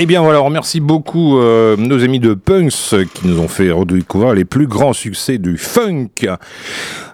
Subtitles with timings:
[0.00, 4.32] Eh bien voilà, on beaucoup euh, nos amis de Punks qui nous ont fait redécouvrir
[4.32, 6.06] les plus grands succès du funk.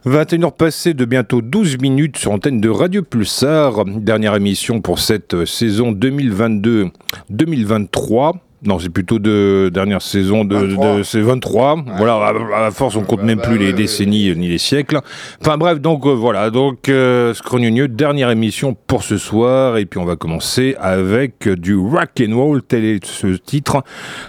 [0.05, 3.87] 21h passées de bientôt 12 minutes sur antenne de Radio Pulsar.
[3.87, 8.35] Dernière émission pour cette saison 2022-2023.
[8.67, 10.97] Non, c'est plutôt de dernière saison de, 23.
[10.99, 11.85] de- c'est 23.
[11.99, 15.01] Voilà, à, à force on compte même plus les décennies ni les siècles.
[15.41, 19.99] Enfin bref, donc euh, voilà, donc euh, Scrognonieux, dernière émission pour ce soir et puis
[20.01, 23.83] on va commencer avec euh, du rock and roll, tel est ce titre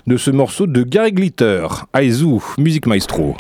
[0.08, 3.36] de ce morceau de Gary Glitter, Aizu, musique maestro.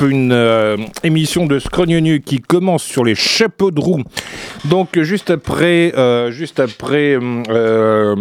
[0.00, 4.02] Une euh, émission de Scrognonu qui commence sur les chapeaux de roue.
[4.66, 8.14] Donc, juste après, euh, juste après euh,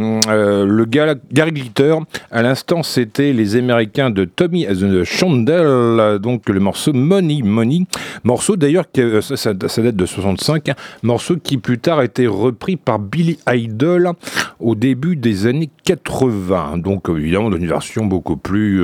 [0.66, 1.96] le Gary Glitter,
[2.32, 4.66] à l'instant, c'était les Américains de Tommy
[5.04, 7.86] Chandel, donc le morceau Money Money.
[8.24, 8.86] Morceau d'ailleurs,
[9.22, 10.76] ça, ça, date de 65, hein.
[11.04, 14.12] morceau qui plus tard a été repris par Billy Idol
[14.60, 16.78] au début des années 80.
[16.78, 18.84] Donc, évidemment, dans une version beaucoup plus.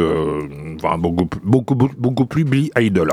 [0.75, 3.09] enfin, beaucoup, beaucoup, beaucoup plus Billy Idol.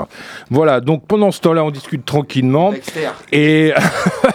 [0.51, 2.73] Voilà, donc pendant ce temps-là, on discute tranquillement.
[3.33, 3.73] Et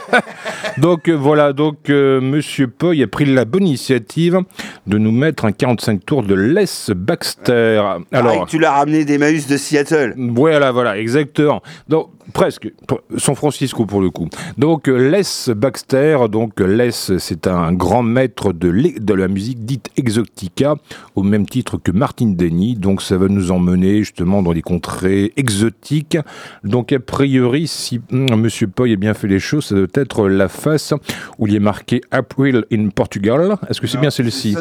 [0.77, 4.39] donc voilà, donc euh, Monsieur Poy a pris la bonne initiative
[4.85, 7.83] de nous mettre un 45 tours de Les Baxter.
[8.11, 10.13] Alors, tu l'as ramené d'Emmaüs de Seattle.
[10.17, 11.61] Voilà, voilà, exactement.
[11.87, 12.71] Donc presque,
[13.17, 14.27] San Francisco pour le coup.
[14.57, 15.21] Donc Les
[15.55, 20.75] Baxter, donc Les, c'est un grand maître de, de la musique dite exotica,
[21.15, 22.75] au même titre que Martin Denny.
[22.75, 26.17] Donc ça va nous emmener justement dans des contrées exotiques.
[26.63, 28.27] Donc a priori, si M.
[28.31, 30.93] Hum, Monsieur Poy a bien fait les choses, ça doit être la face
[31.37, 33.55] où il est marqué April in Portugal.
[33.69, 34.55] Est-ce que c'est bien celle-ci?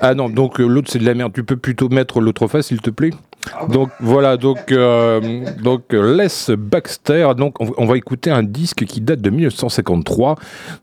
[0.00, 1.32] Ah non, donc euh, l'autre c'est de la merde.
[1.34, 3.10] Tu peux plutôt mettre l'autre face, s'il te plaît?
[3.68, 9.20] Donc voilà, donc, euh, donc Les Baxter, donc on, va écouter un disque qui date
[9.20, 10.36] de 1953,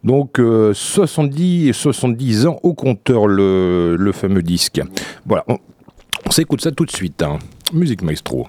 [0.04, 0.40] donc
[0.74, 4.82] 70 euh, 70 ans au compteur le, le fameux disque.
[5.26, 7.22] Voilà, on, s'écoute ça tout de suite.
[7.22, 7.40] Hein.
[7.74, 8.48] Musique maestro.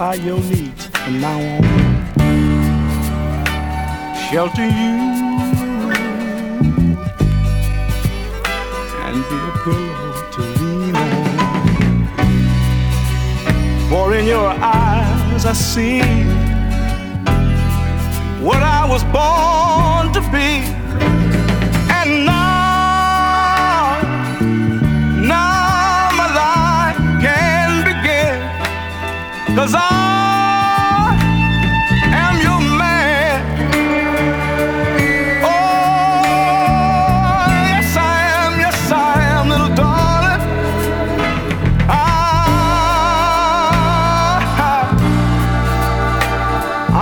[0.00, 1.62] Supply your needs from now on.
[4.16, 4.94] Shelter you
[9.04, 11.26] and be a pillow to lean on.
[13.90, 16.00] For in your eyes I see
[18.42, 20.79] what I was born to be.
[29.60, 31.20] Cause I
[32.14, 33.44] am your man.
[35.44, 35.48] Oh,
[37.68, 38.00] yes, I
[38.40, 40.40] am, yes, I am, little darling.
[41.90, 41.92] I,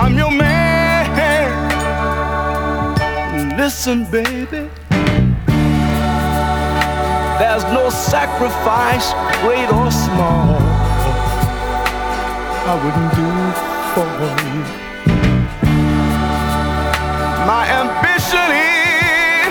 [0.01, 1.07] I'm your man.
[3.55, 4.67] Listen, baby.
[7.39, 9.13] There's no sacrifice,
[9.43, 10.78] great or small.
[12.71, 13.29] I wouldn't do
[13.95, 14.05] for
[14.45, 14.61] you.
[17.49, 19.49] My ambition is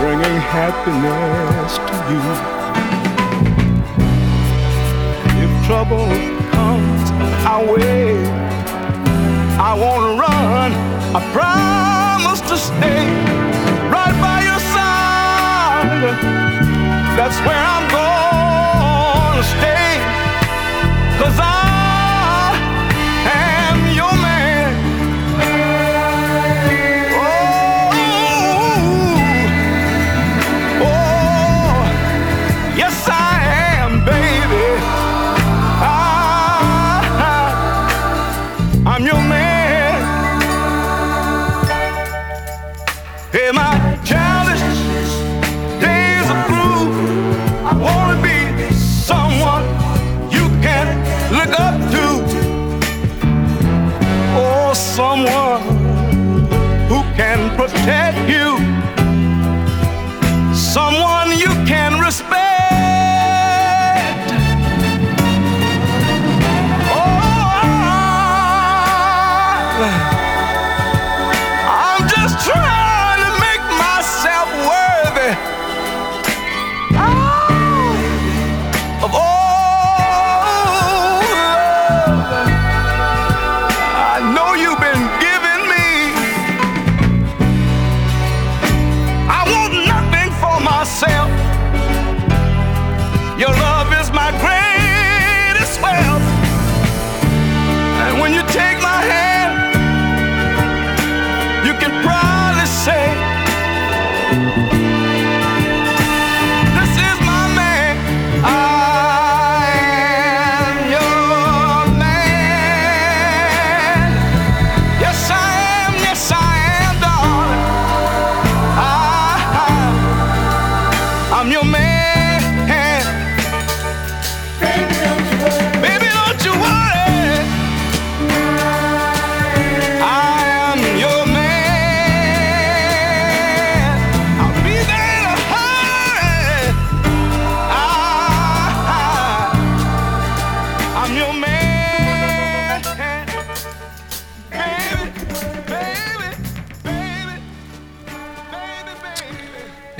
[0.00, 2.24] bringing happiness to you.
[5.44, 6.08] If trouble
[6.54, 7.04] comes
[7.44, 8.16] our way,
[9.60, 10.70] I won't run.
[11.14, 13.04] I promise to stay
[13.92, 16.16] right by your side.
[17.18, 20.15] That's where I'm gonna stay.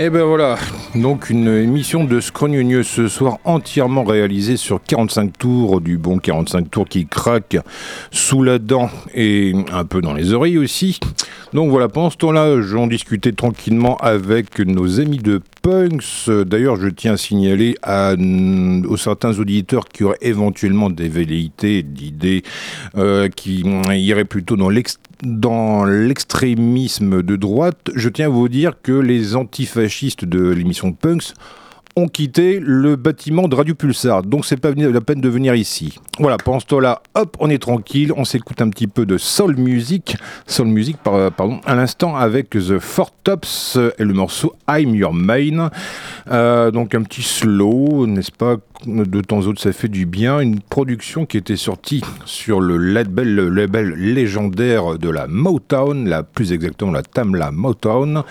[0.06, 0.56] Et ben voilà,
[0.94, 6.70] donc une émission de Scrogneux ce soir entièrement réalisée sur 45 tours, du bon 45
[6.70, 7.56] tours qui craque
[8.12, 11.00] sous la dent et un peu dans les oreilles aussi.
[11.52, 16.30] Donc voilà, pendant ce temps-là, j'en discutais tranquillement avec nos amis de Punks.
[16.46, 22.44] D'ailleurs, je tiens à signaler aux certains auditeurs qui auraient éventuellement des velléités, d'idées
[22.96, 23.64] euh, qui
[23.96, 29.36] iraient plutôt dans l'ex dans l'extrémisme de droite, je tiens à vous dire que les
[29.36, 31.34] antifascistes de l'émission Punks
[31.98, 34.22] ont quitté le bâtiment de Radio Pulsar.
[34.22, 35.98] Donc c'est pas la peine de venir ici.
[36.18, 39.56] Voilà, pendant ce temps-là, hop, on est tranquille, on s'écoute un petit peu de soul
[39.56, 44.94] music, soul music par- pardon, à l'instant avec The Four Tops et le morceau I'm
[44.94, 45.70] Your Main.
[46.30, 48.56] Euh, donc un petit slow, n'est-ce pas?
[48.84, 50.38] De temps en temps, ça fait du bien.
[50.40, 56.22] Une production qui était sortie sur le label, le label légendaire de la Motown, la
[56.22, 58.22] plus exactement la Tamla Motown.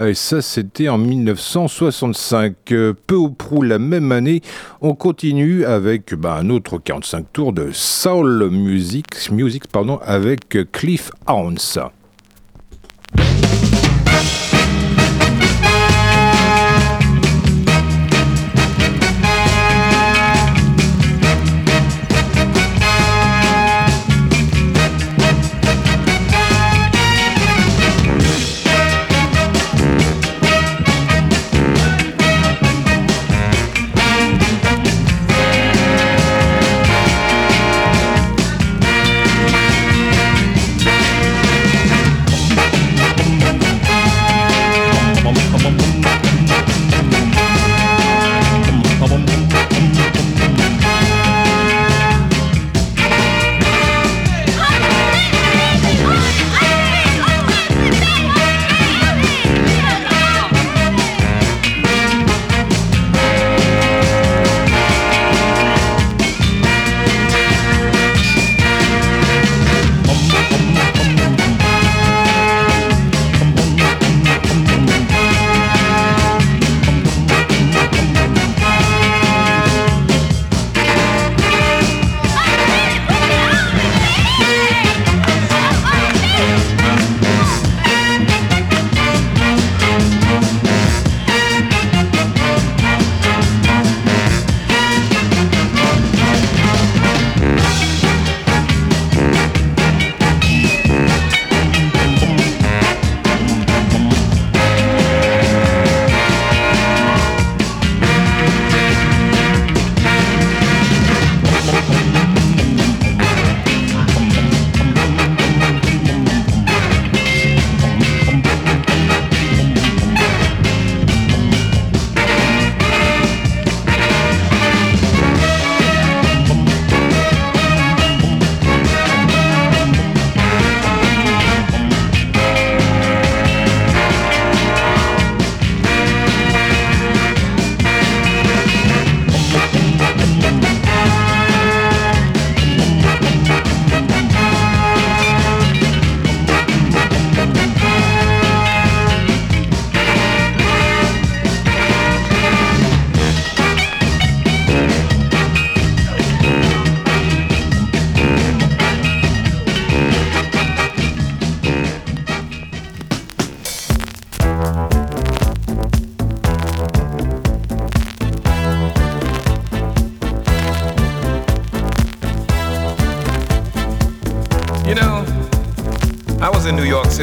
[0.00, 2.74] Et ça, c'était en 1965.
[3.06, 4.40] Peu ou prou la même année,
[4.80, 9.64] on continue avec bah, un autre 45 tours de soul music, music
[10.04, 11.78] avec Cliff Ounce.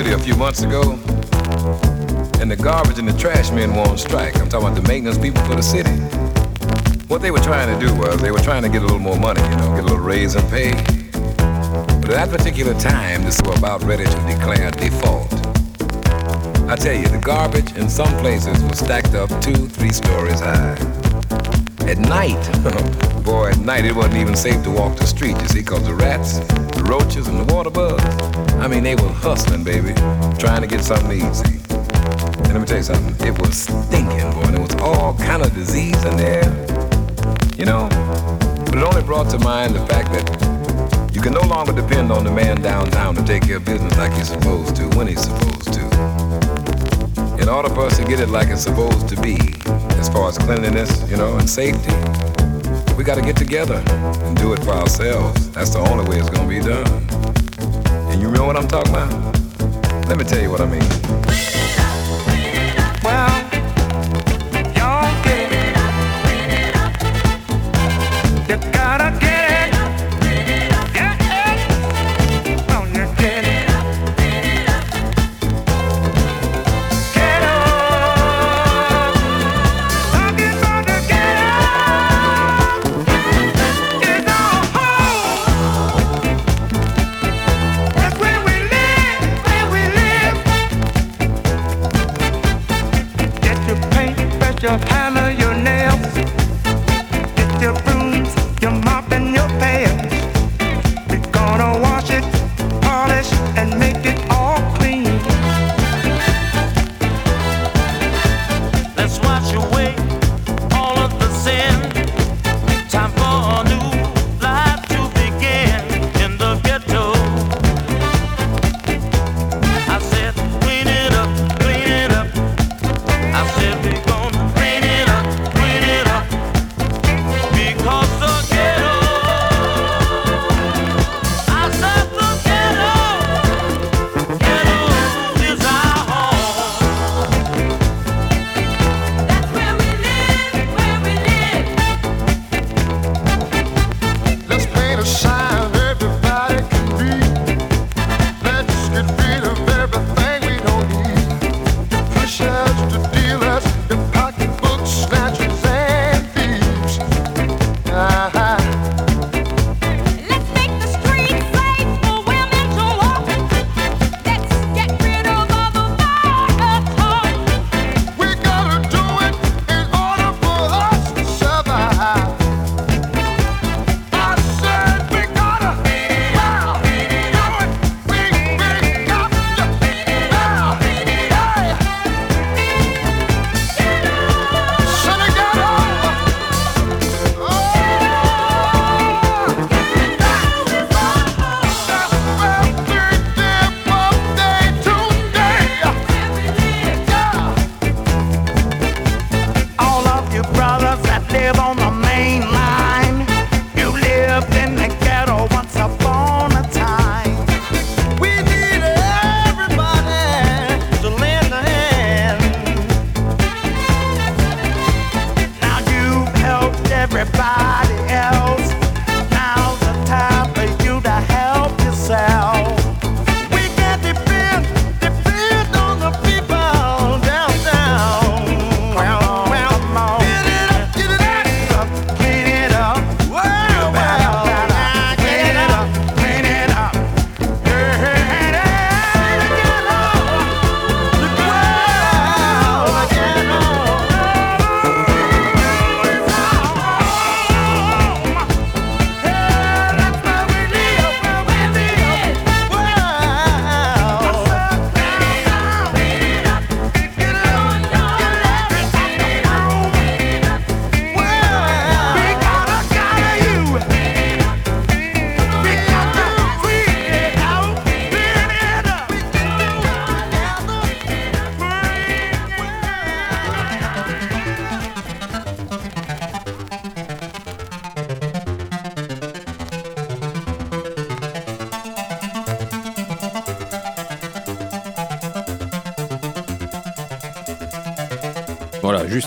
[0.01, 0.93] City a few months ago,
[2.41, 4.35] and the garbage and the trash men were on strike.
[4.37, 5.91] I'm talking about the maintenance people for the city.
[7.05, 9.19] What they were trying to do was they were trying to get a little more
[9.19, 10.71] money, you know, get a little raise in pay.
[12.01, 15.31] But at that particular time, this was about ready to declare default.
[16.67, 20.79] I tell you, the garbage in some places was stacked up two, three stories high.
[21.85, 22.41] At night,
[23.23, 25.93] boy, at night it wasn't even safe to walk the street, you see, cause the
[25.93, 29.91] rats, the roaches, and the water bugs, I mean, they were hustling, baby,
[30.37, 31.57] trying to get something easy.
[31.71, 35.41] And let me tell you something, it was stinking, boy, and there was all kind
[35.41, 36.45] of disease in there,
[37.57, 37.89] you know?
[38.65, 42.23] But it only brought to mind the fact that you can no longer depend on
[42.23, 45.73] the man downtown to take care of business like he's supposed to, when he's supposed
[45.73, 45.81] to.
[47.41, 49.37] In order for us to get it like it's supposed to be,
[49.97, 51.95] as far as cleanliness, you know, and safety,
[52.95, 55.49] we got to get together and do it for ourselves.
[55.49, 57.00] That's the only way it's going to be done.
[58.21, 59.09] You know what I'm talking about?
[60.07, 61.20] Let me tell you what I mean.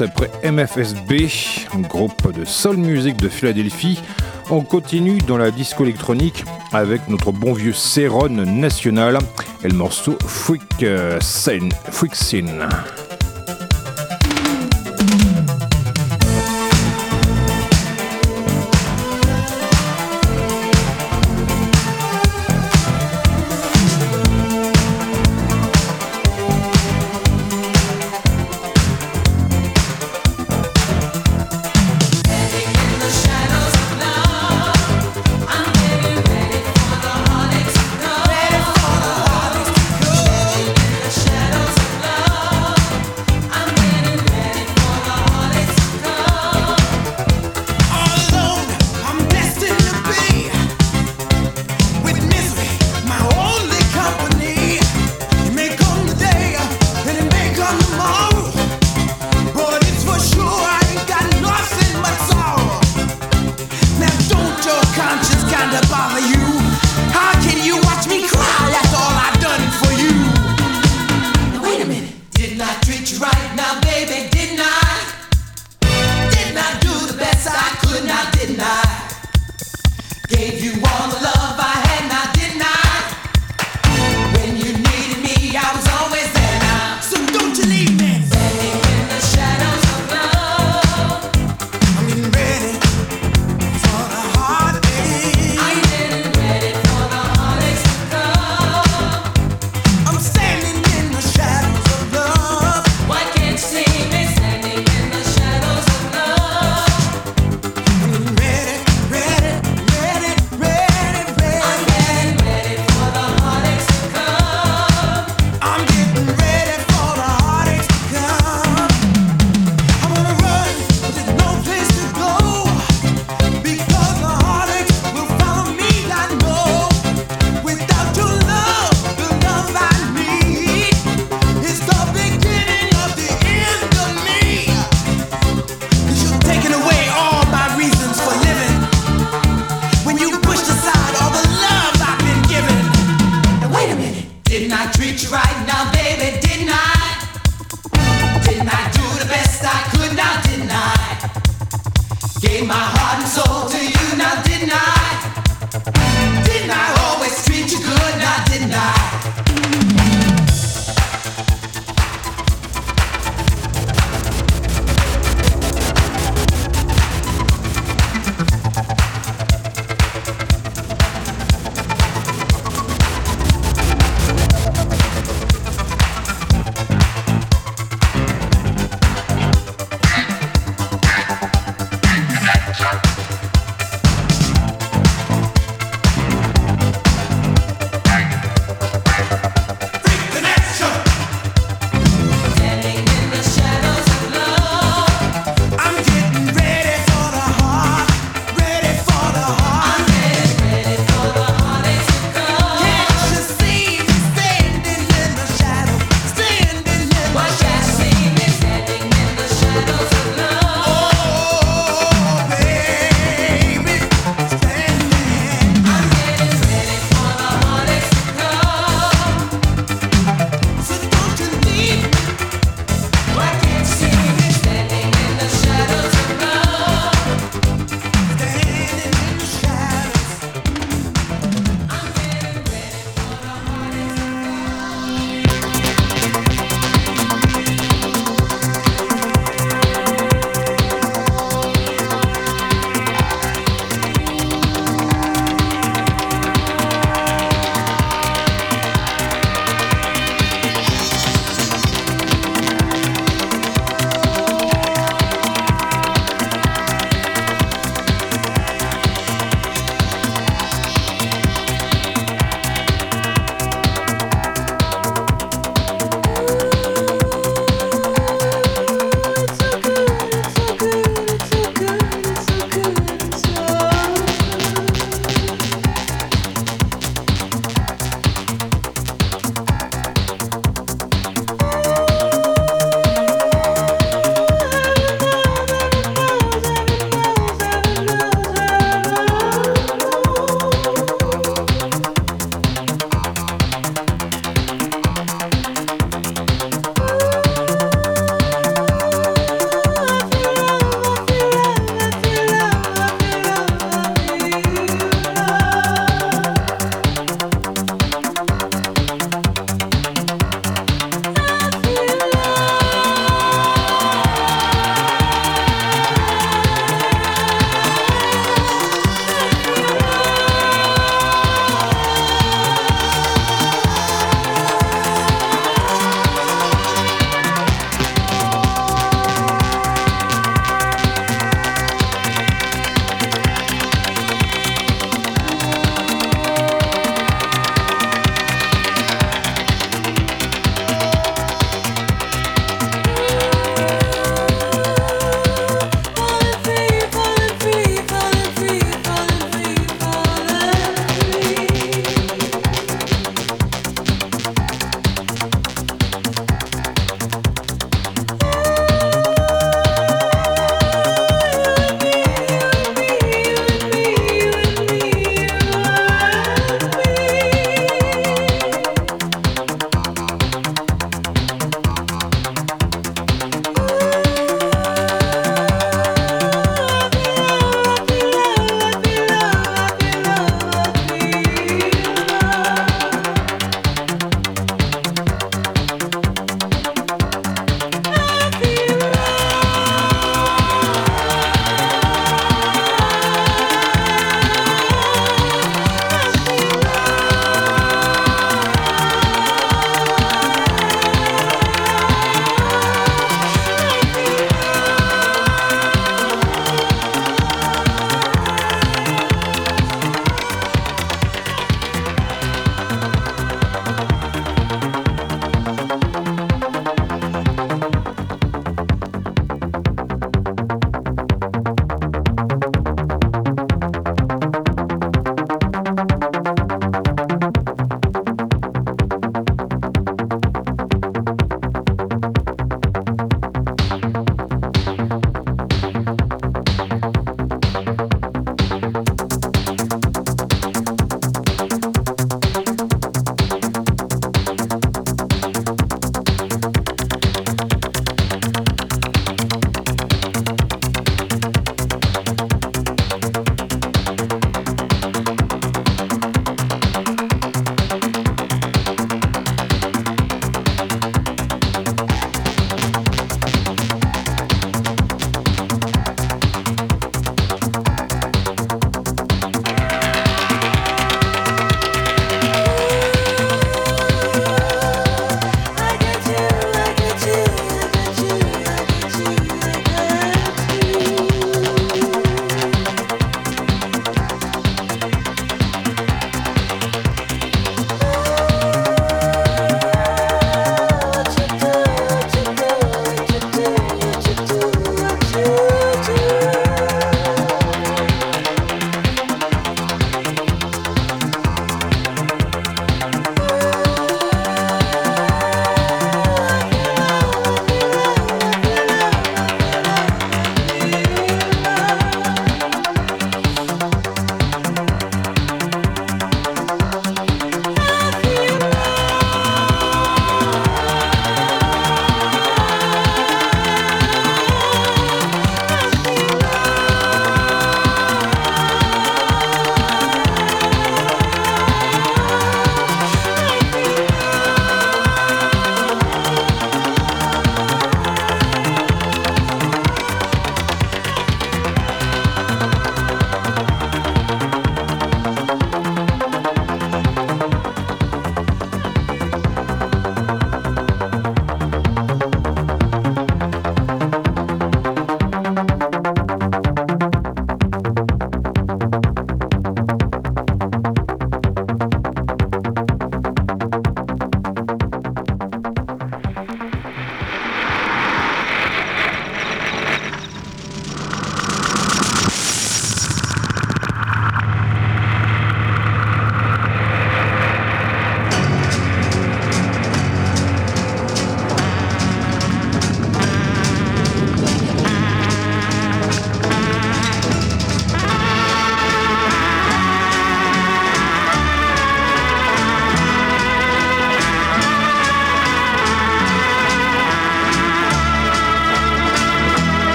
[0.00, 1.28] après MFSB,
[1.82, 4.00] groupe de soul music de Philadelphie.
[4.50, 9.18] On continue dans la disco électronique avec notre bon vieux Céron national
[9.64, 11.70] et le morceau Freak, euh, Scene.
[11.90, 12.68] Freak Scene.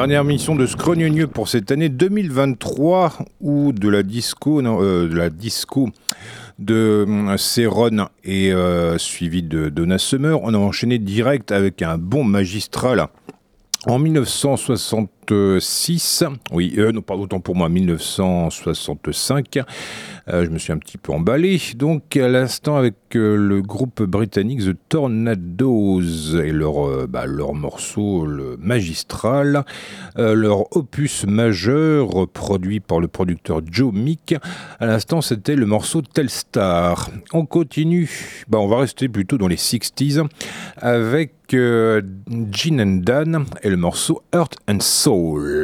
[0.00, 5.14] Dernière mission de Scrogneux pour cette année 2023 ou de la disco, non, euh, de
[5.14, 5.90] la disco
[6.58, 10.40] de euh, Céron et euh, suivi de Donna Summer.
[10.42, 13.08] On a enchaîné direct avec un bon magistral
[13.84, 13.98] en
[15.30, 19.60] 1966, oui, euh, non pas autant pour moi, 1965,
[20.28, 21.60] euh, je me suis un petit peu emballé.
[21.76, 28.26] Donc à l'instant avec euh, le groupe britannique The Tornadoes et leur, euh, bah, morceau
[28.58, 29.64] magistral,
[30.16, 34.34] leur opus majeur produit par le producteur Joe Meek.
[34.78, 37.10] À l'instant c'était le morceau Telstar.
[37.32, 38.10] On continue,
[38.48, 40.26] bah, on va rester plutôt dans les 60s
[40.76, 45.19] avec Gene and Dan et le morceau Earth and Soul.
[45.20, 45.60] soul.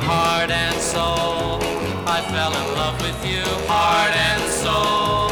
[0.00, 1.60] Heart and soul,
[2.06, 3.42] I fell in love with you.
[3.66, 5.28] Heart and soul,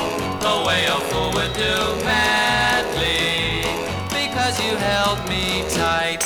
[0.47, 3.63] the way a fool would do madly,
[4.11, 6.23] because you held me tight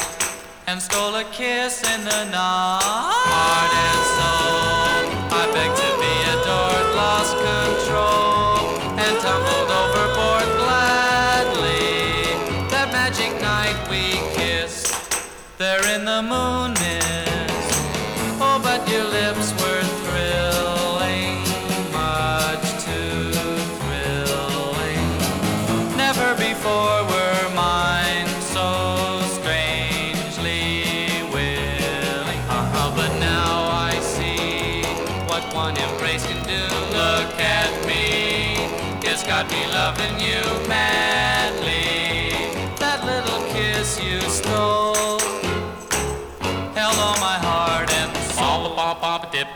[0.66, 3.87] and stole a kiss in the night.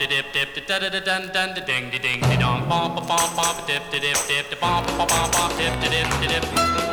[0.07, 2.68] de dip dip da da da da da dun de ding de ding de dong
[2.68, 6.44] bom bom bom bom dip dip dip de bom bom bom bom dip de dip
[6.44, 6.91] dip.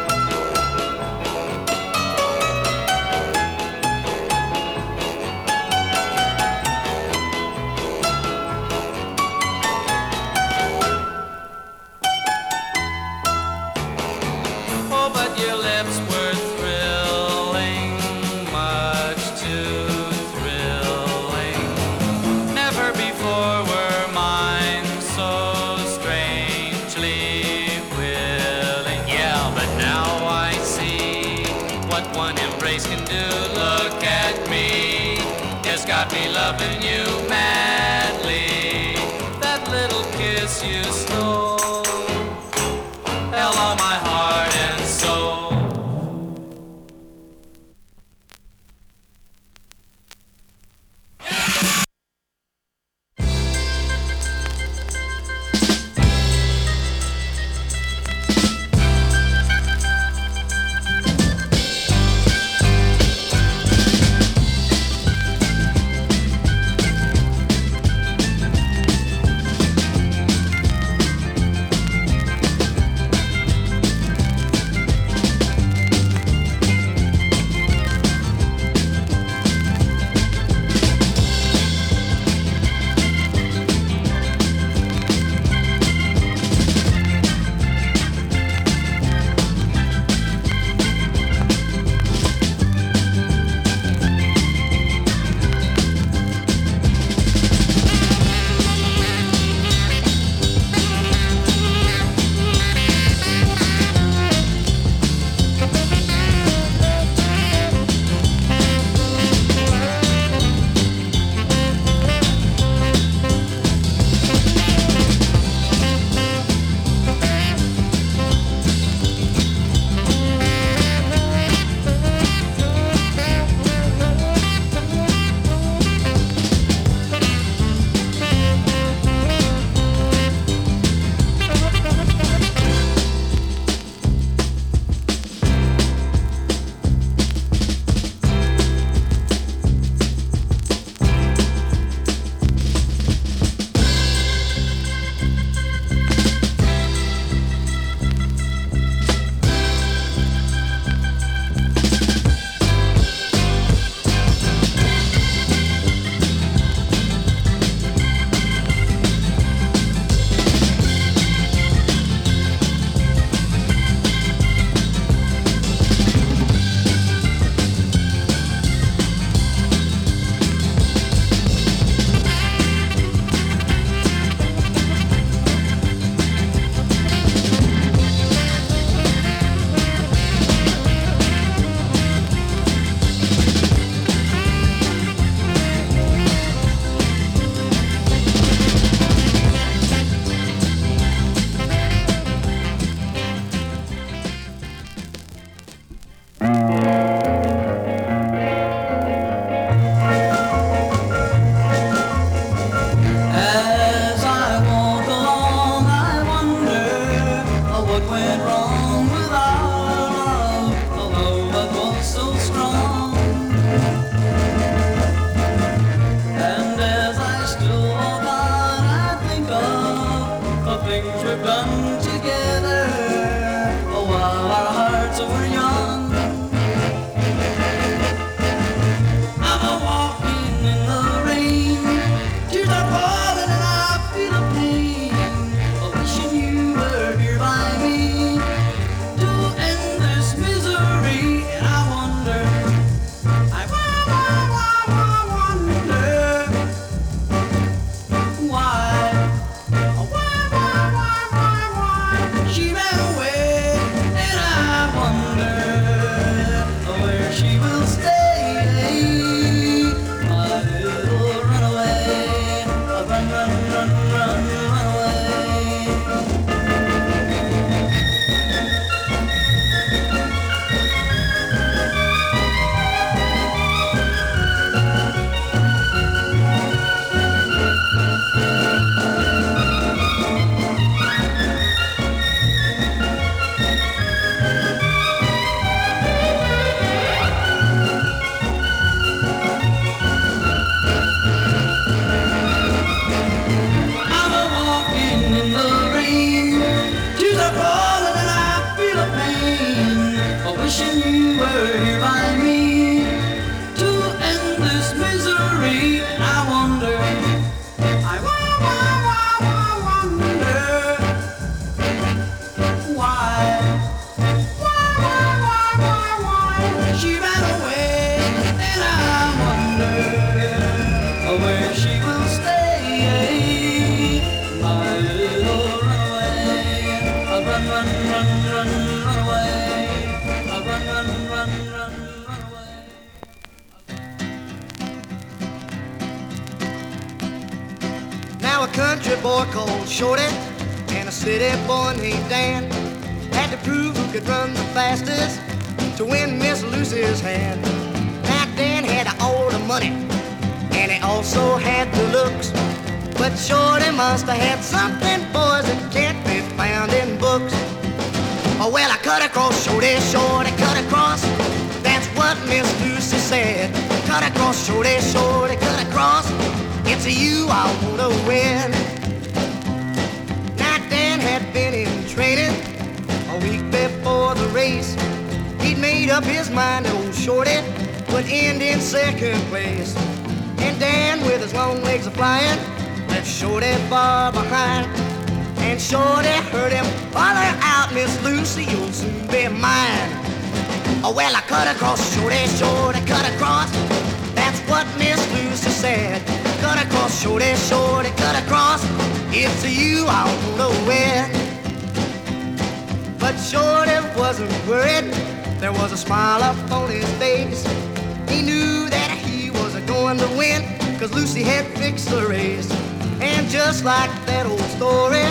[413.69, 415.21] just like that old story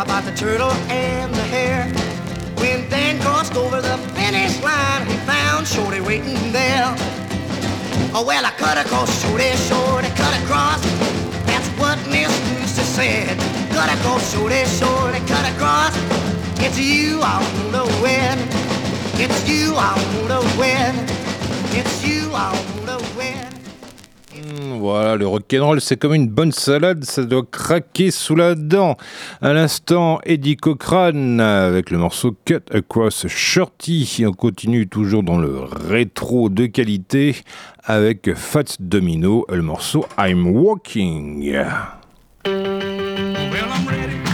[0.00, 1.84] about the turtle and the hare.
[2.56, 6.88] When Dan crossed over the finish line, he found Shorty waiting there.
[8.16, 10.80] Oh, well, I cut across, Shorty, Shorty, cut across.
[11.44, 13.36] That's what Miss Lucy said.
[13.76, 15.92] Cut across, Shorty, Shorty, cut across.
[16.64, 18.38] It's you I wanna win.
[19.20, 20.92] It's you I wanna win.
[21.76, 22.71] It's you I wanna
[24.82, 28.96] Voilà, le rock'n'roll, c'est comme une bonne salade, ça doit craquer sous la dent.
[29.40, 34.24] À l'instant, Eddie Cochrane avec le morceau Cut Across Shorty.
[34.26, 37.36] On continue toujours dans le rétro de qualité
[37.84, 41.48] avec Fats Domino, le morceau I'm Walking.
[42.44, 44.31] Well, I'm ready.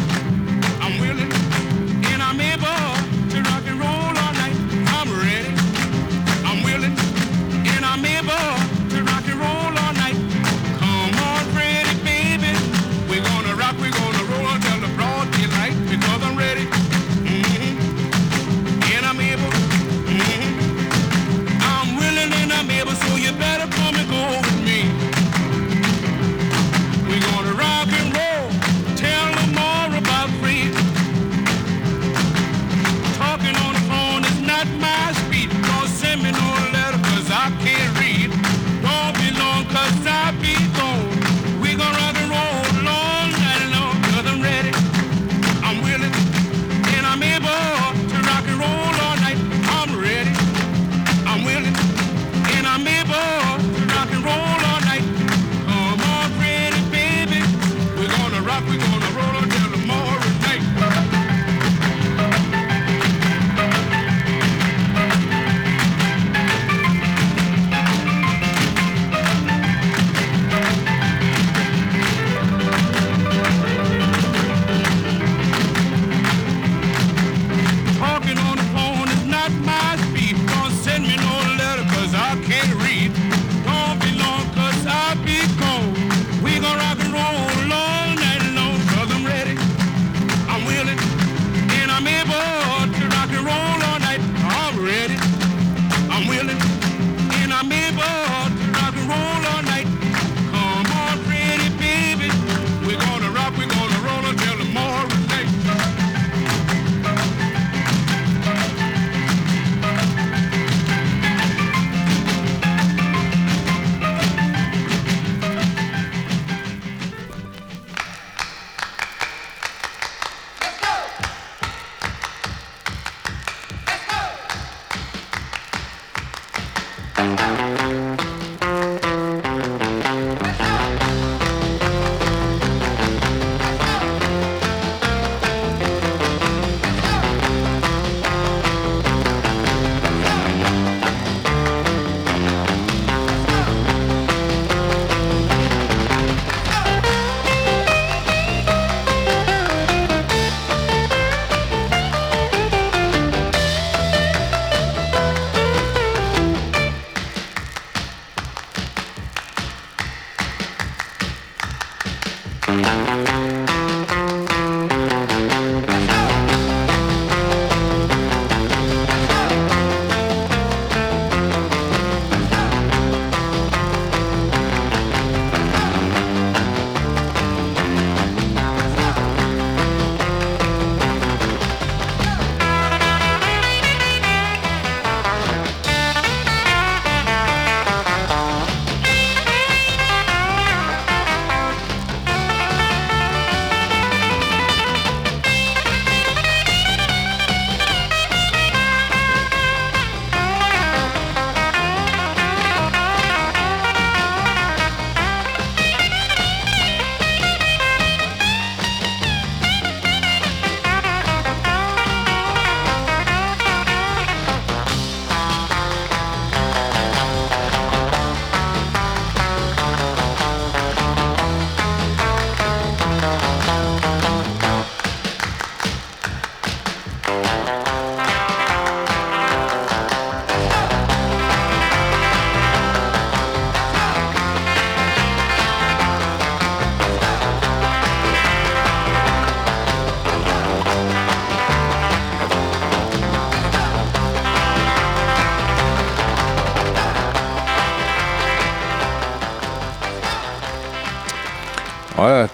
[162.68, 163.77] Música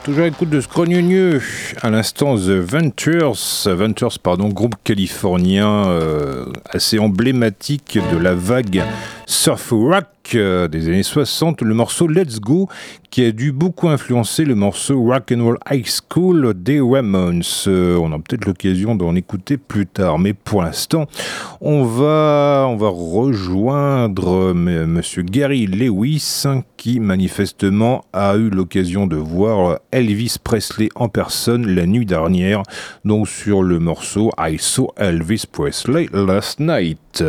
[0.04, 1.40] toujours écoute de Scrogneux.
[1.80, 8.82] À l'instant, The Ventures, Ventures, pardon, groupe californien euh, assez emblématique de la vague
[9.24, 11.62] surf rock euh, des années 60.
[11.62, 12.68] Le morceau Let's Go,
[13.14, 17.44] qui a dû beaucoup influencer le morceau Rock and Roll High School des Ramones.
[17.68, 21.06] Euh, on a peut-être l'occasion d'en écouter plus tard, mais pour l'instant,
[21.60, 29.06] on va, on va rejoindre euh, Monsieur Gary Lewis, hein, qui manifestement a eu l'occasion
[29.06, 32.64] de voir Elvis Presley en personne la nuit dernière,
[33.04, 37.22] donc sur le morceau I Saw Elvis Presley Last Night.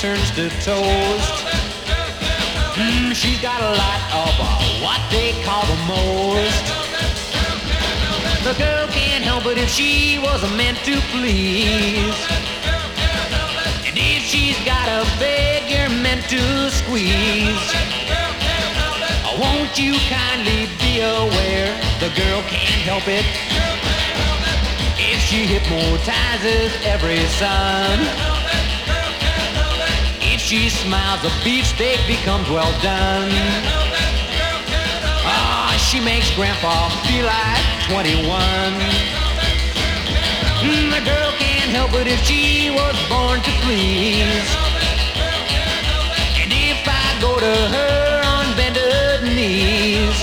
[0.00, 1.44] Turns to toast.
[2.72, 4.32] Mm, she's got a lot of
[4.80, 6.64] what they call the most.
[8.42, 12.16] The girl can't help it if she was meant to please.
[13.84, 17.60] And if she's got a beg, you're meant to squeeze.
[19.38, 23.26] Won't you kindly be aware the girl can't help it
[24.96, 28.39] if she hypnotizes every son.
[30.50, 33.30] She smiles, a beefsteak becomes well done.
[35.22, 38.26] Ah, she makes Grandpa feel like 21.
[40.58, 44.50] Mm, The girl can't help it if she was born to please.
[46.42, 50.18] And if I go to her on bended knees,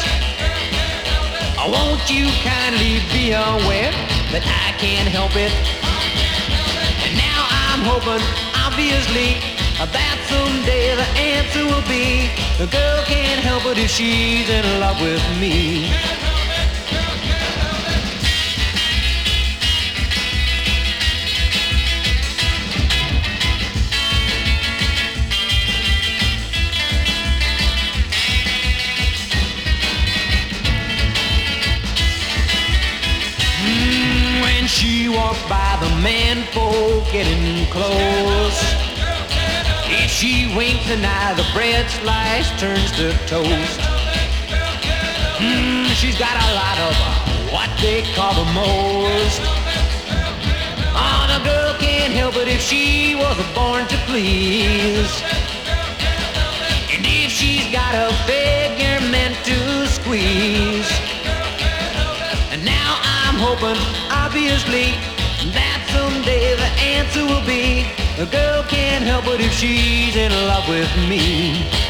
[1.56, 3.96] oh, won't you kindly be aware
[4.36, 5.56] that I can't help it?
[7.08, 8.20] And now I'm hoping,
[8.68, 9.47] obviously,
[9.86, 15.00] that someday the answer will be the girl can't help it if she's in love
[15.00, 15.92] with me.
[33.62, 38.37] Mm, When she walks by the men folk getting close.
[40.18, 43.80] She winks an eye, the bread slice turns to toast.
[45.38, 49.42] Mm, she's got a lot of what they call the most.
[50.98, 55.22] Oh, the girl can't help it if she was born to please.
[56.90, 60.90] And if she's got a figure meant to squeeze.
[62.50, 63.78] And now I'm hoping,
[64.10, 64.98] obviously,
[65.54, 70.68] that someday the answer will be a girl can't help it if she's in love
[70.68, 71.87] with me.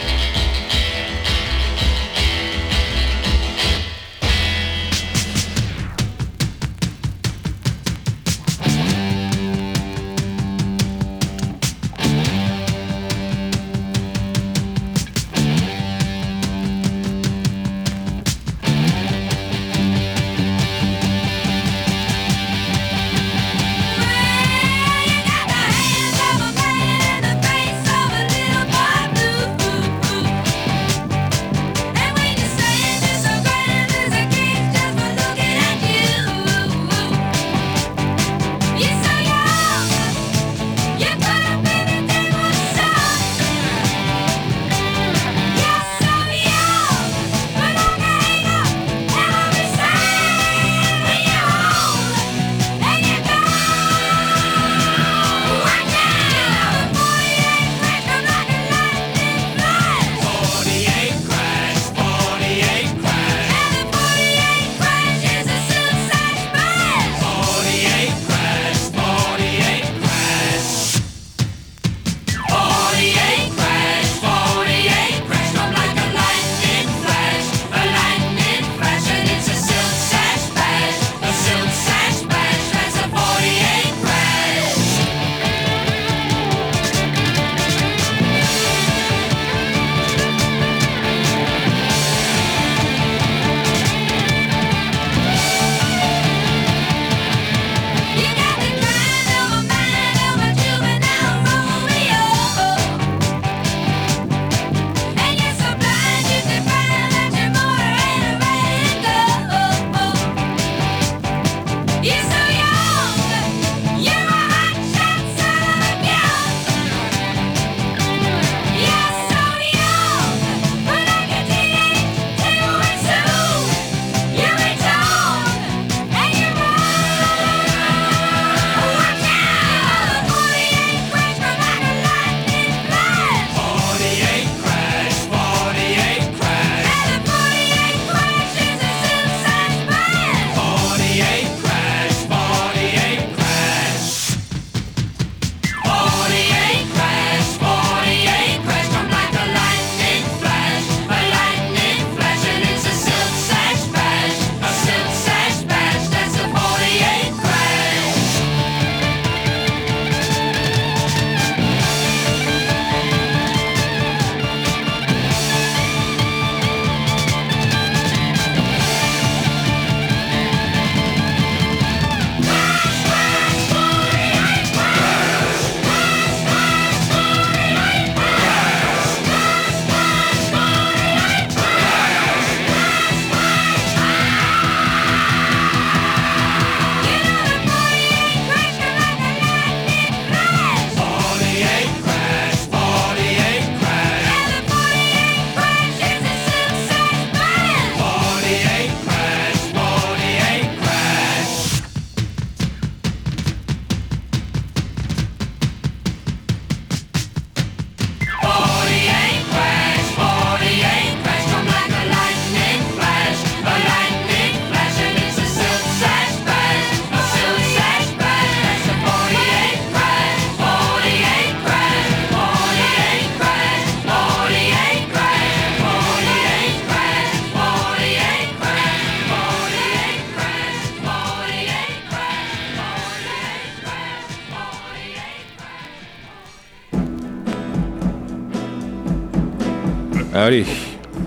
[240.48, 240.66] Allez,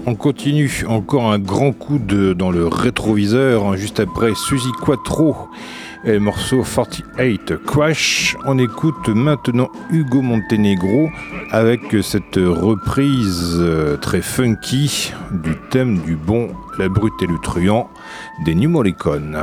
[0.06, 0.82] on continue.
[0.88, 3.66] Encore un grand coup de, dans le rétroviseur.
[3.66, 5.36] hein, juste après Suzy Quattro
[6.04, 8.38] et le morceau 48 Crash.
[8.46, 11.10] On écoute maintenant Hugo Montenegro
[11.50, 17.90] avec cette reprise euh, très funky du thème du bon, la brute et le truand
[18.46, 19.36] des New Morricone.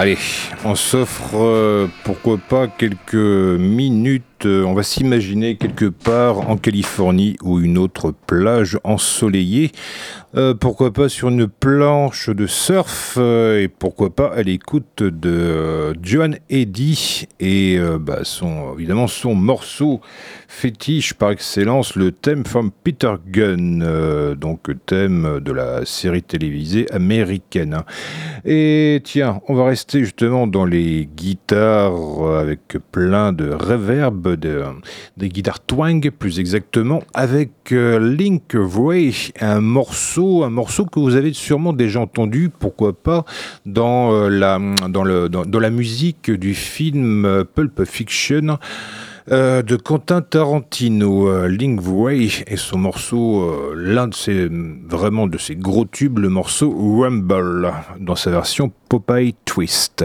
[0.00, 0.16] Allez,
[0.64, 4.22] on s'offre, euh, pourquoi pas, quelques minutes.
[4.46, 9.72] euh, on va s'imaginer quelque part en Californie ou une autre plage ensoleillée.
[10.36, 15.30] Euh, pourquoi pas sur une planche de surf euh, et pourquoi pas à l'écoute de
[15.30, 20.02] euh, Joan Eddy et bah, son, évidemment son morceau
[20.46, 27.82] fétiche par excellence, le thème from Peter Gunn, donc thème de la série télévisée américaine.
[28.44, 31.94] Et tiens, on va rester justement dans les guitares
[32.38, 34.64] avec plein de reverb, de-
[35.16, 41.32] des guitares twang plus exactement, avec Link Way, un morceau, un morceau que vous avez
[41.32, 43.24] sûrement déjà entendu, pourquoi pas,
[43.66, 48.58] dans, euh, la, musique du film euh, Pulp Fiction.
[49.30, 55.84] euh, de Quentin Tarantino, Link Way et son morceau, l'un de vraiment de ses gros
[55.84, 60.02] tubes, le morceau Rumble, dans sa version Popeye Twist.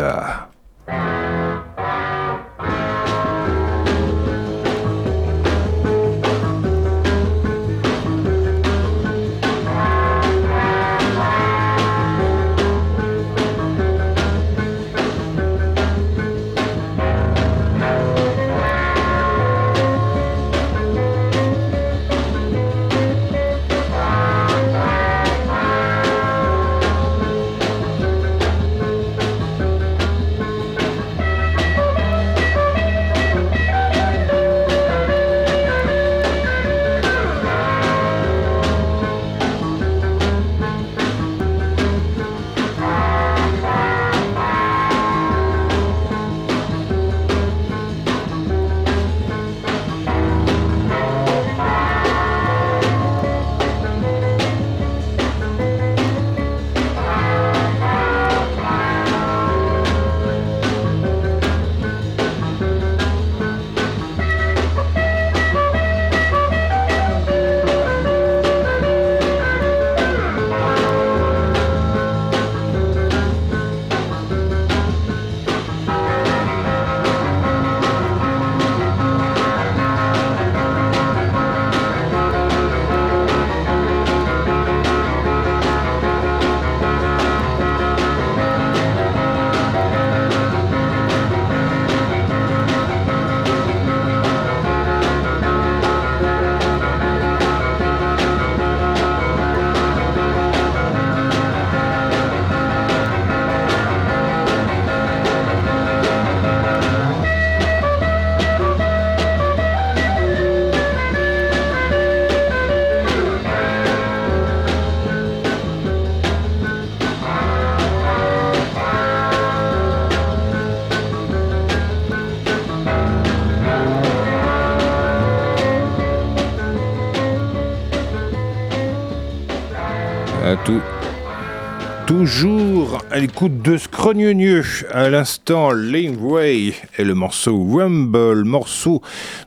[133.23, 139.01] elle coûte 2, Rognonieux, à l'instant Laneway et le morceau Rumble, morceau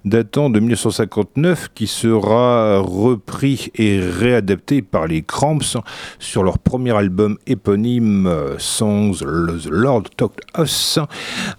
[0.06, 5.76] datant de 1959 qui sera repris et réadapté par les Cramps
[6.18, 11.00] sur leur premier album éponyme Songs The Lord Talked Us,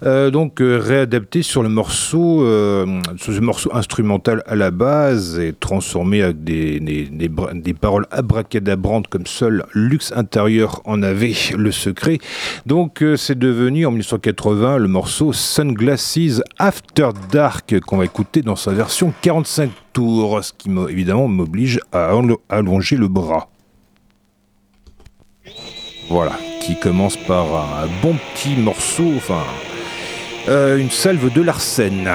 [0.02, 5.38] euh, donc euh, réadapté sur le morceau, euh, sur ce morceau instrumental à la base
[5.38, 11.34] et transformé avec des, des, des, des paroles abracadabrantes comme seul luxe intérieur en avait
[11.56, 12.18] le secret.
[12.66, 18.56] Donc euh, c'est devenu en 1980 le morceau Sunglasses After Dark qu'on va écouter dans
[18.56, 23.48] sa version 45 tours, ce qui évidemment m'oblige à allo- allonger le bras.
[26.08, 26.32] Voilà,
[26.62, 27.46] qui commence par
[27.82, 29.42] un bon petit morceau, enfin
[30.48, 32.08] euh, une salve de Larsen.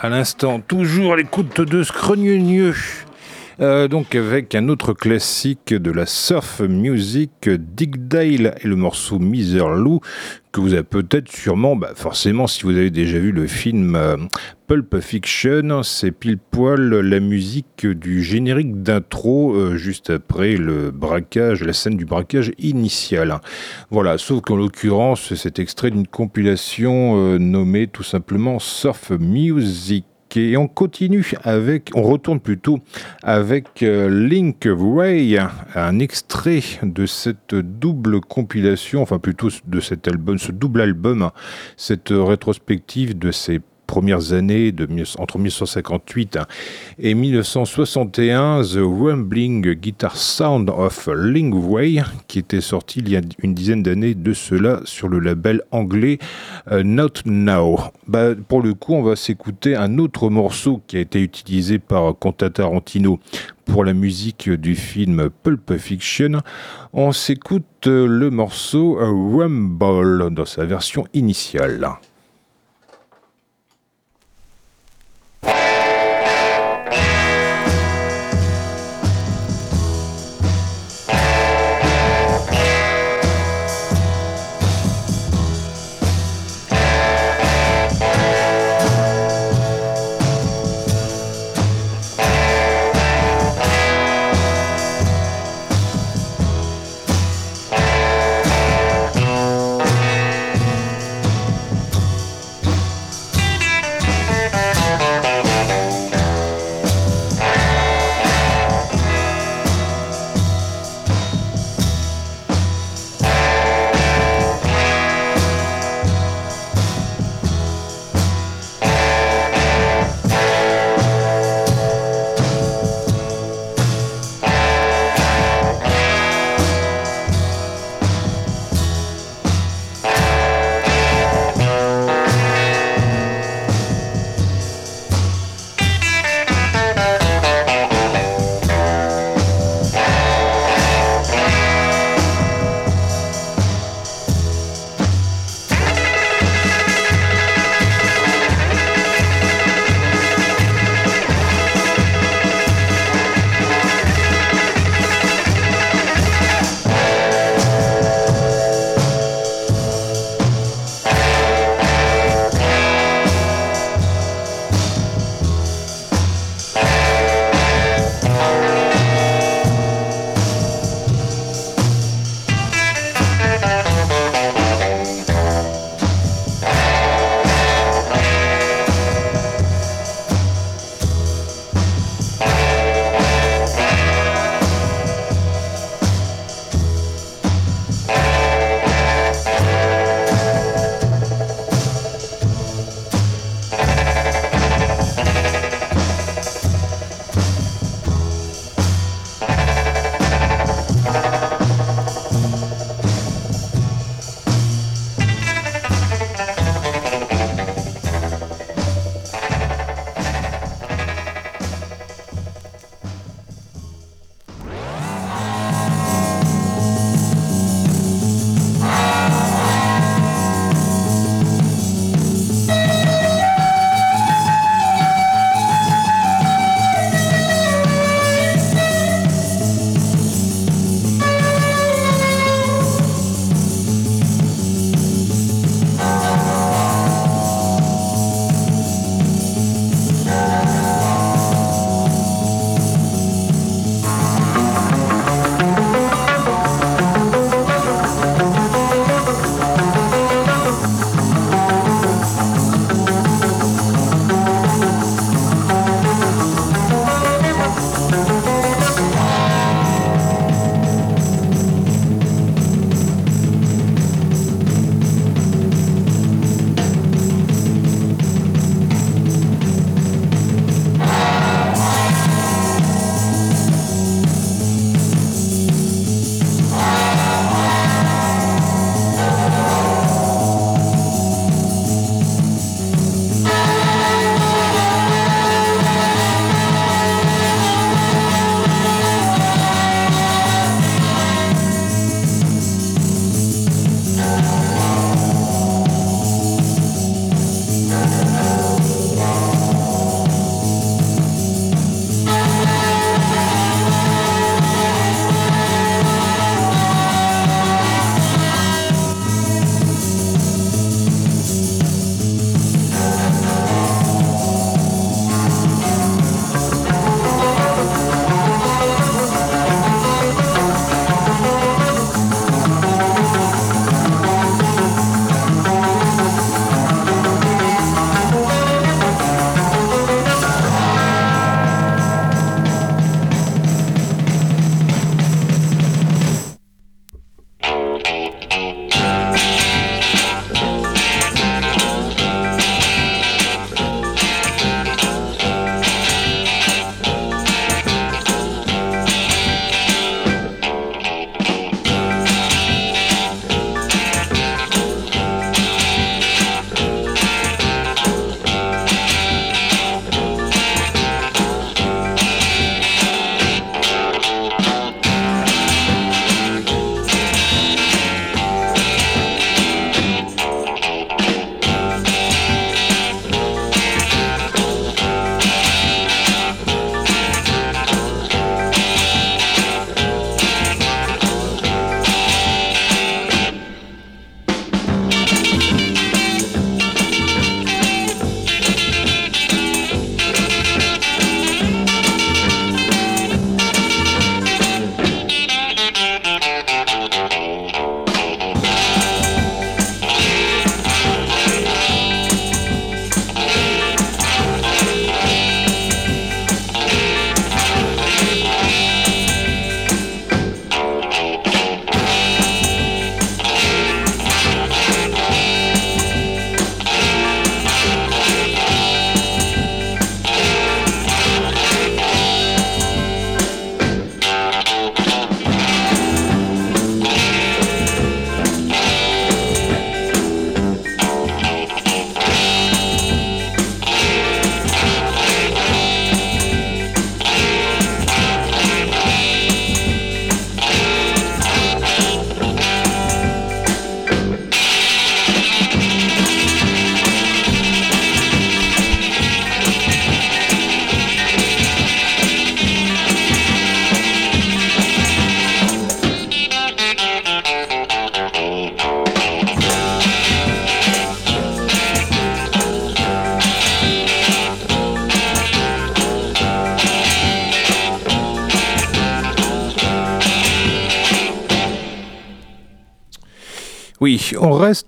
[0.00, 2.74] À l'instant, toujours à l'écoute de Scrogneux.
[3.60, 9.18] Euh, donc avec un autre classique de la surf music, Dick Dale et le morceau
[9.18, 10.00] Miserlou,
[10.52, 14.16] que vous avez peut-être sûrement, bah forcément si vous avez déjà vu le film euh,
[14.68, 21.64] Pulp Fiction, c'est pile poil la musique du générique d'intro euh, juste après le braquage,
[21.64, 23.40] la scène du braquage initial.
[23.90, 30.04] Voilà, sauf qu'en l'occurrence c'est extrait d'une compilation euh, nommée tout simplement Surf Music.
[30.36, 32.80] Et on continue avec, on retourne plutôt
[33.22, 35.38] avec euh, Link Ray,
[35.74, 41.30] un extrait de cette double compilation, enfin plutôt de cet album, ce double album,
[41.78, 44.86] cette rétrospective de ces premières années de,
[45.18, 46.38] entre 1958
[47.00, 53.54] et 1961, The Rumbling Guitar Sound of Lingway, qui était sorti il y a une
[53.54, 56.18] dizaine d'années de cela sur le label anglais
[56.70, 57.78] euh, Not Now.
[58.06, 62.16] Bah, pour le coup, on va s'écouter un autre morceau qui a été utilisé par
[62.18, 63.18] Quentin Tarantino
[63.64, 66.42] pour la musique du film Pulp Fiction.
[66.92, 71.88] On s'écoute euh, le morceau euh, Rumble dans sa version initiale.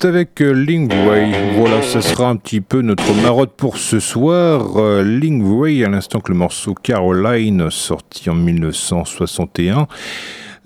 [0.00, 1.30] Reste avec euh, Lingway.
[1.56, 4.76] Voilà, ça sera un petit peu notre marotte pour ce soir.
[4.76, 9.88] Euh, Lingway, à l'instant que le morceau Caroline, sorti en 1961.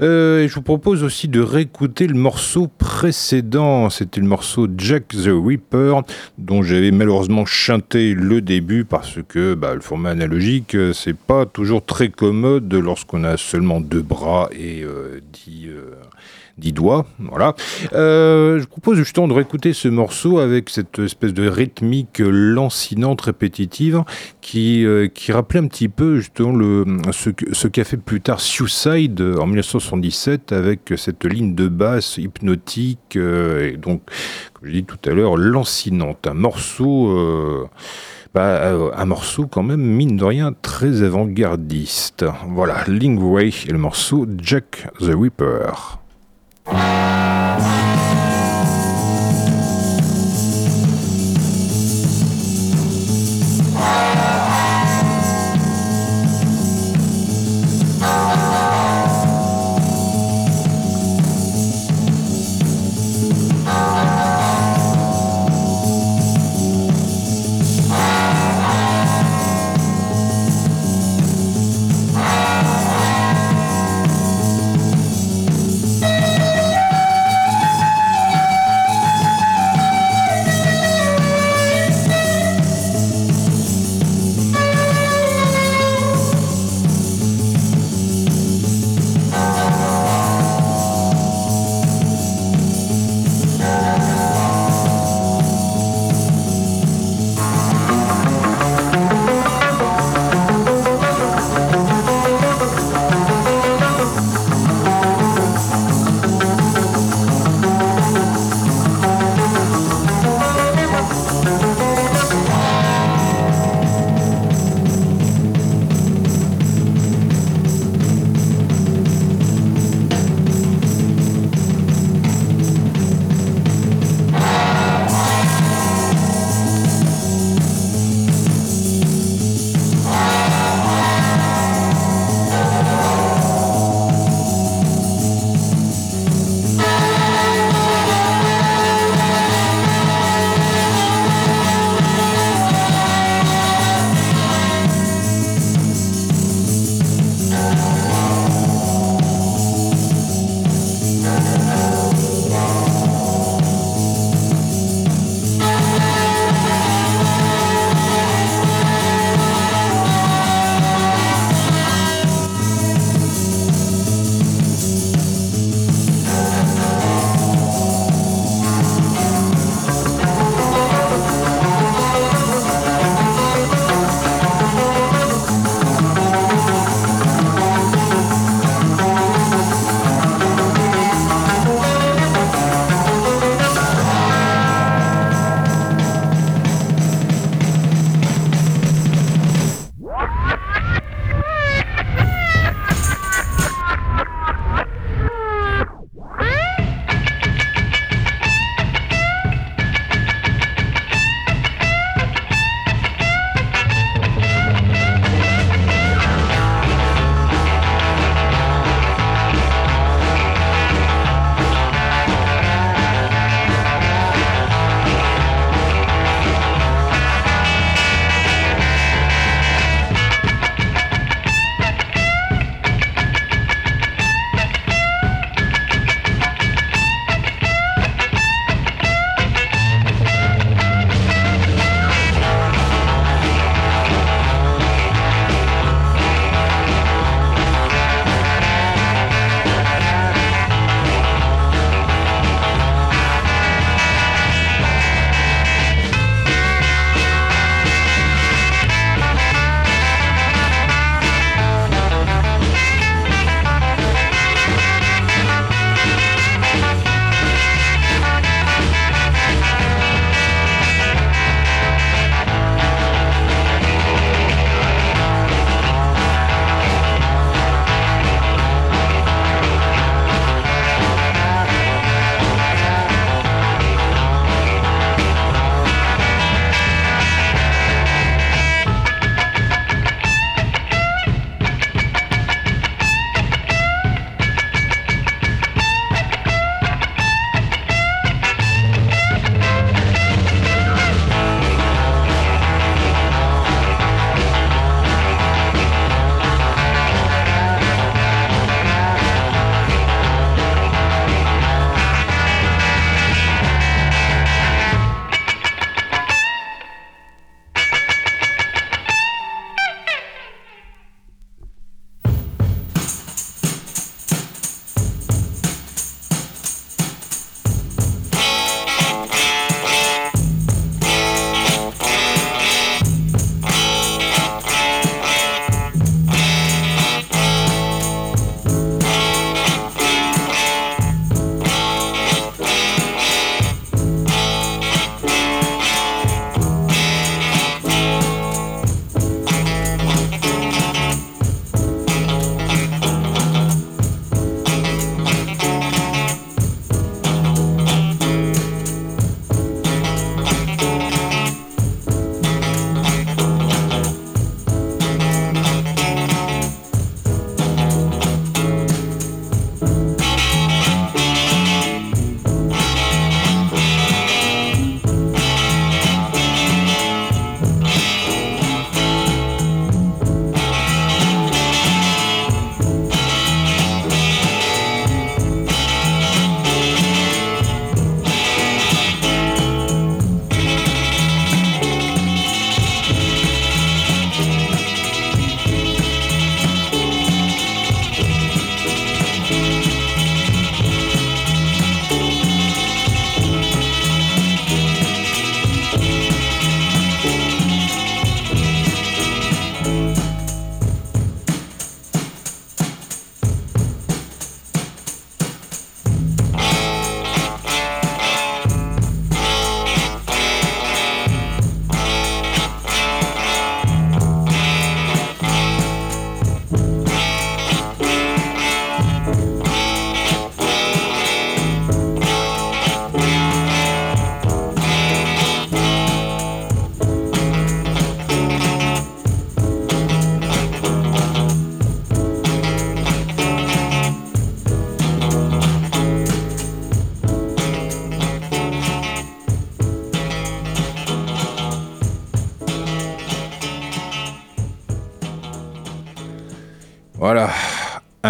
[0.00, 3.90] Euh, je vous propose aussi de réécouter le morceau précédent.
[3.90, 6.00] C'était le morceau Jack the Ripper,
[6.38, 11.84] dont j'avais malheureusement chanté le début parce que bah, le format analogique, c'est pas toujours
[11.84, 15.94] très commode lorsqu'on a seulement deux bras et euh, dix, euh,
[16.58, 17.06] dix doigts.
[17.18, 17.54] Voilà.
[17.92, 24.02] Euh, je propose justement de réécouter ce morceau avec cette espèce de rythmique lancinante, répétitive,
[24.40, 29.20] qui, euh, qui rappelait un petit peu justement le, ce, qu'a fait plus tard Suicide
[29.20, 34.02] en 1977 avec cette ligne de basse hypnotique euh, et donc,
[34.52, 36.26] comme je dit tout à l'heure, lancinante.
[36.26, 37.68] Un morceau.
[38.32, 42.24] bah, un morceau quand même, mine de rien, très avant-gardiste.
[42.48, 46.03] Voilà, Lingway et le morceau Jack the Ripper.
[46.66, 47.43] Música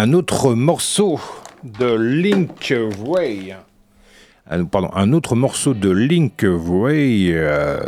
[0.05, 1.19] un autre morceau
[1.63, 2.71] de Link
[3.07, 3.55] Way.
[4.71, 7.79] Pardon, un autre morceau de Link Way, euh,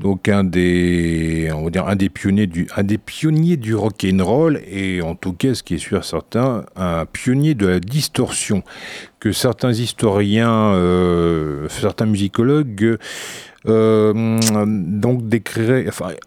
[0.00, 4.04] donc un des, on va dire un des pionniers du, un des pionniers du rock
[4.04, 7.78] and roll et en tout cas, ce qui est sûr certain, un pionnier de la
[7.78, 8.64] distorsion
[9.20, 12.98] que certains historiens, euh, certains musicologues
[13.68, 15.22] euh, donc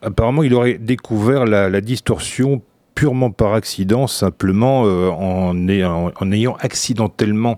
[0.02, 2.62] apparemment, il aurait découvert la distorsion
[3.00, 7.58] purement par accident, simplement euh, en, ayant, en ayant accidentellement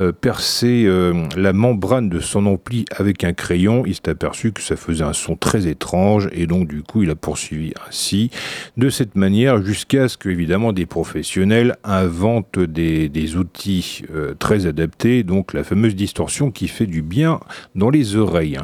[0.00, 3.84] euh, percé euh, la membrane de son ampli avec un crayon.
[3.86, 7.10] Il s'est aperçu que ça faisait un son très étrange et donc du coup il
[7.10, 8.32] a poursuivi ainsi
[8.76, 14.02] de cette manière jusqu'à ce que évidemment des professionnels inventent des, outils
[14.40, 17.38] très adaptés, donc la fameuse distorsion qui fait du bien
[17.76, 18.58] dans les oreilles.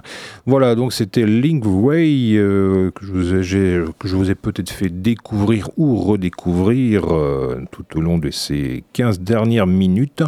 [0.45, 7.13] Voilà, donc c'était Linkway euh, que je vous ai, ai peut-être fait découvrir ou redécouvrir
[7.13, 10.23] euh, tout au long de ces 15 dernières minutes.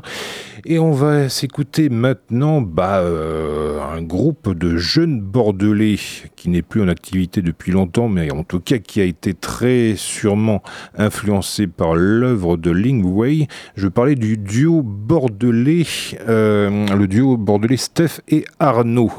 [0.66, 5.96] Et on va s'écouter maintenant bah, euh, un groupe de jeunes Bordelais
[6.36, 9.94] qui n'est plus en activité depuis longtemps, mais en tout cas qui a été très
[9.96, 10.62] sûrement
[10.96, 13.48] influencé par l'œuvre de Lingway.
[13.76, 15.86] Je parlais du duo bordelais,
[16.28, 19.12] euh, le duo bordelais Steph et Arnaud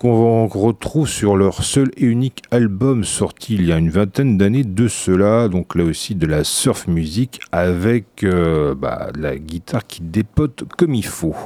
[0.00, 4.64] qu'on retrouve sur leur seul et unique album sorti il y a une vingtaine d'années
[4.64, 10.00] de cela, donc là aussi de la surf music avec euh, bah, la guitare qui
[10.00, 11.36] dépote comme il faut.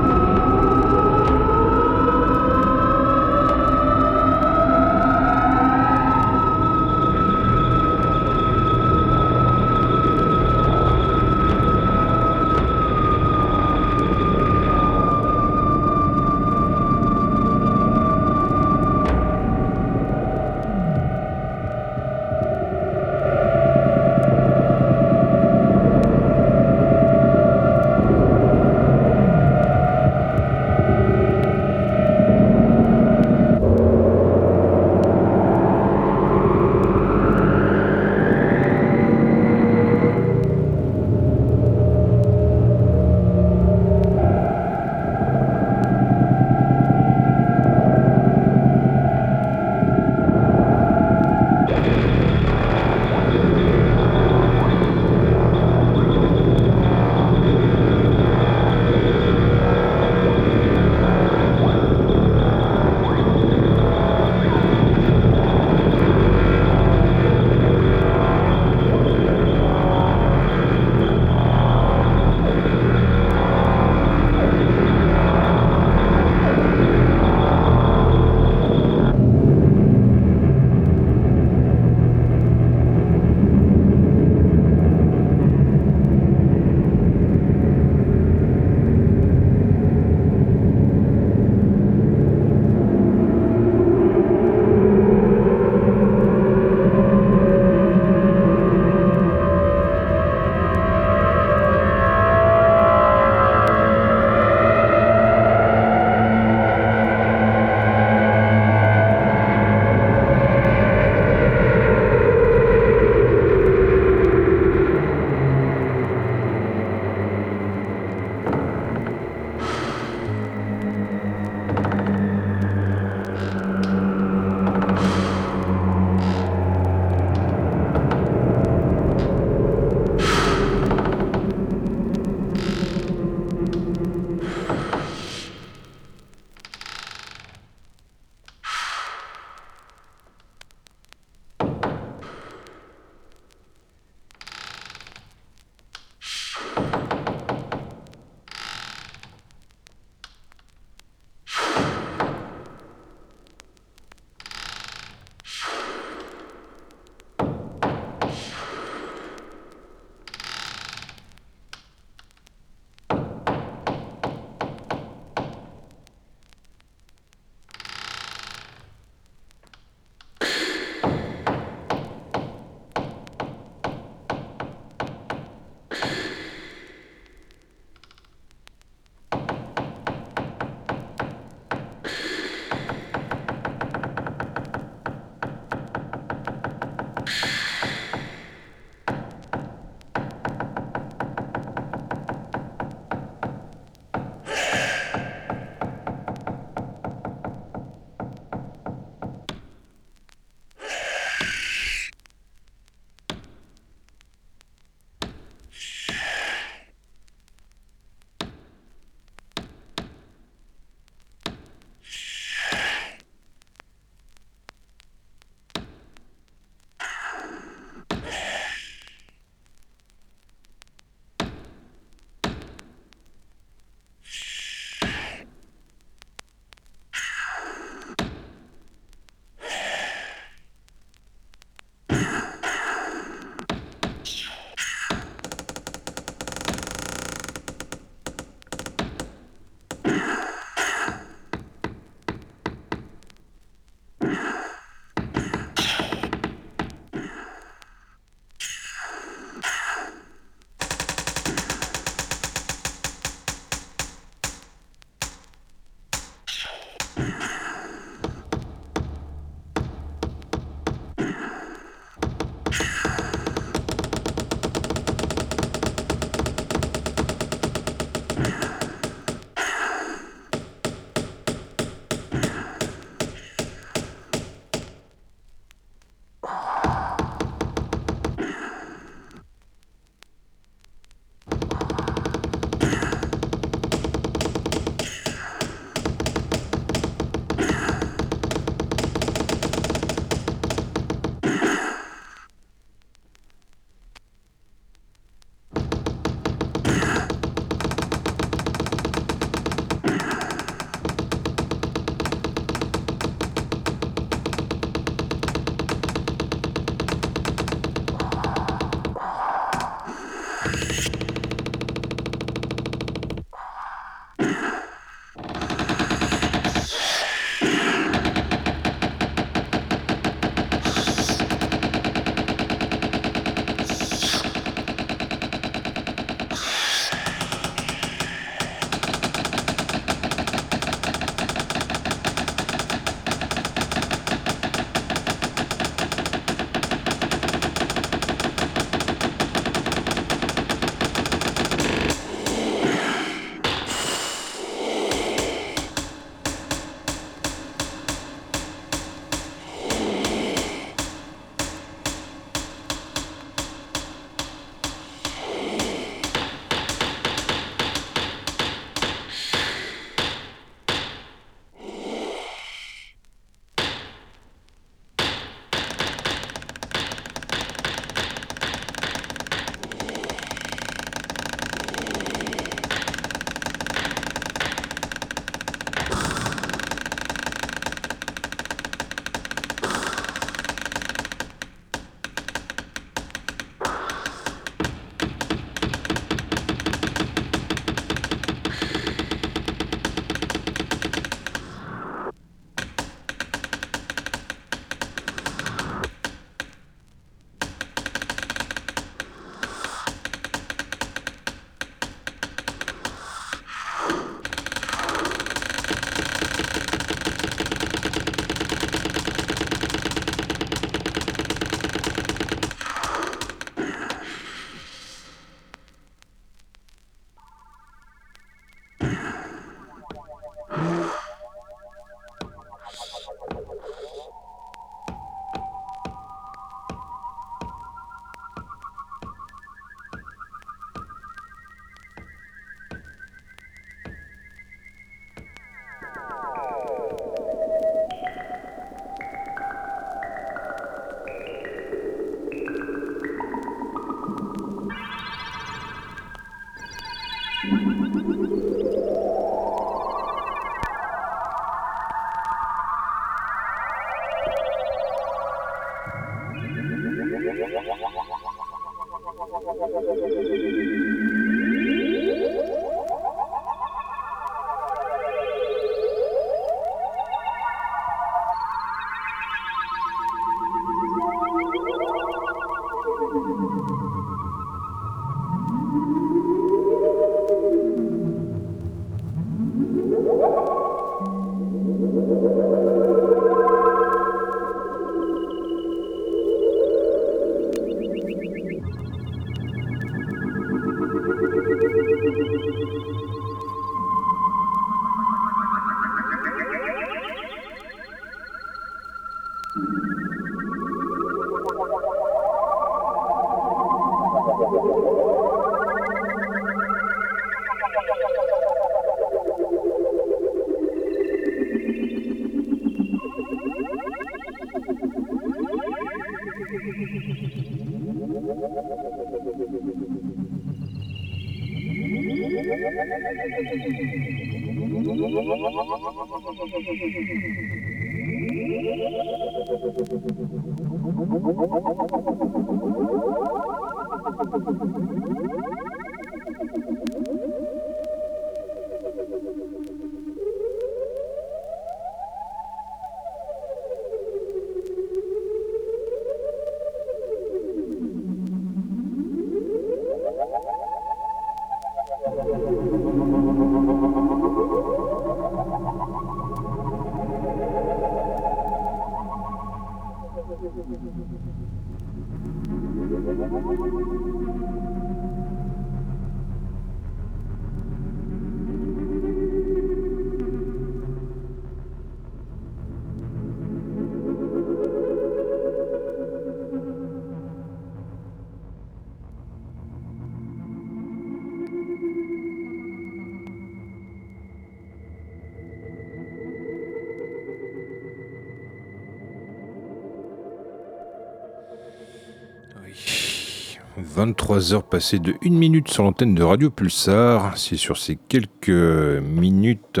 [594.16, 597.58] 23 heures passées de 1 minute sur l'antenne de Radio Pulsar.
[597.58, 600.00] C'est sur ces quelques minutes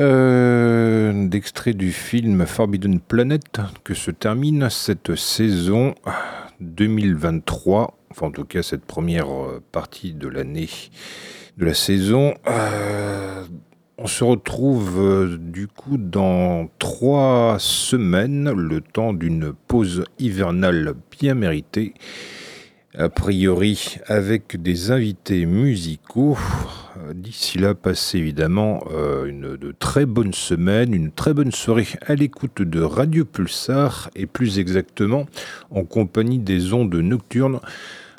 [0.00, 5.94] euh, d'extrait du film Forbidden Planet que se termine cette saison
[6.60, 10.70] 2023 enfin en tout cas cette première euh, partie de l'année,
[11.58, 12.32] de la saison.
[12.48, 13.44] Euh,
[13.98, 21.92] on se retrouve du coup dans trois semaines, le temps d'une pause hivernale bien méritée.
[22.96, 26.38] A priori avec des invités musicaux.
[27.12, 32.62] D'ici là, passez évidemment euh, une très bonne semaine, une très bonne soirée à l'écoute
[32.62, 35.26] de Radio Pulsar et plus exactement
[35.72, 37.58] en compagnie des ondes nocturnes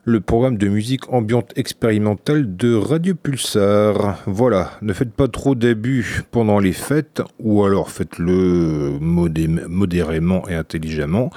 [0.04, 4.22] le programme de musique ambiante expérimentale de Radio Pulsar.
[4.28, 10.54] Voilà, ne faites pas trop d'abus pendant les fêtes, ou alors faites-le modé- modérément et
[10.54, 11.32] intelligemment.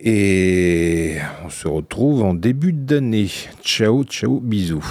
[0.00, 3.30] Et on se retrouve en début d'année.
[3.62, 4.84] Ciao, ciao, bisous.